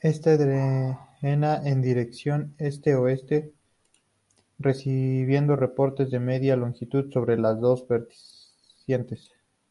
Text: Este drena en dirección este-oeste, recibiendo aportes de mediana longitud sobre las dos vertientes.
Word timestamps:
Este 0.00 0.38
drena 0.38 1.66
en 1.68 1.82
dirección 1.82 2.54
este-oeste, 2.58 3.52
recibiendo 4.60 5.54
aportes 5.54 6.12
de 6.12 6.20
mediana 6.20 6.62
longitud 6.66 7.12
sobre 7.12 7.36
las 7.36 7.58
dos 7.60 7.84
vertientes. 7.88 9.32